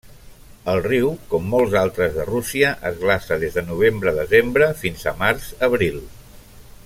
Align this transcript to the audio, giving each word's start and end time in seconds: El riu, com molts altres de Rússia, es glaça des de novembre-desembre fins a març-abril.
El 0.71 0.79
riu, 0.85 1.11
com 1.33 1.43
molts 1.51 1.75
altres 1.81 2.15
de 2.15 2.25
Rússia, 2.29 2.71
es 2.91 2.97
glaça 3.03 3.39
des 3.45 3.59
de 3.59 3.65
novembre-desembre 3.69 4.71
fins 4.83 5.07
a 5.13 5.17
març-abril. 5.25 6.01